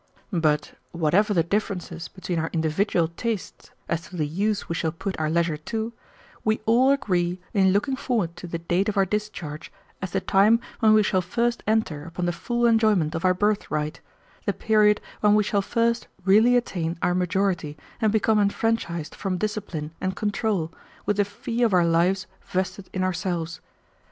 But, 0.33 0.73
whatever 0.93 1.31
the 1.31 1.43
differences 1.43 2.07
between 2.07 2.39
our 2.39 2.49
individual 2.53 3.09
tastes 3.09 3.69
as 3.87 4.01
to 4.09 4.15
the 4.17 4.25
use 4.25 4.67
we 4.67 4.73
shall 4.73 4.91
put 4.91 5.15
our 5.19 5.29
leisure 5.29 5.57
to, 5.57 5.93
we 6.43 6.59
all 6.65 6.89
agree 6.89 7.39
in 7.53 7.71
looking 7.71 7.95
forward 7.95 8.35
to 8.37 8.47
the 8.47 8.57
date 8.57 8.89
of 8.89 8.97
our 8.97 9.05
discharge 9.05 9.71
as 10.01 10.09
the 10.09 10.19
time 10.19 10.59
when 10.79 10.95
we 10.95 11.03
shall 11.03 11.21
first 11.21 11.61
enter 11.67 12.03
upon 12.05 12.25
the 12.25 12.31
full 12.31 12.65
enjoyment 12.65 13.13
of 13.13 13.23
our 13.23 13.35
birthright, 13.35 14.01
the 14.47 14.53
period 14.53 15.01
when 15.19 15.35
we 15.35 15.43
shall 15.43 15.61
first 15.61 16.07
really 16.25 16.57
attain 16.57 16.97
our 17.03 17.13
majority 17.13 17.77
and 18.01 18.11
become 18.11 18.39
enfranchised 18.39 19.13
from 19.13 19.37
discipline 19.37 19.91
and 20.01 20.15
control, 20.15 20.73
with 21.05 21.17
the 21.17 21.25
fee 21.25 21.61
of 21.61 21.75
our 21.75 21.85
lives 21.85 22.25
vested 22.41 22.89
in 22.91 23.03
ourselves. 23.03 23.61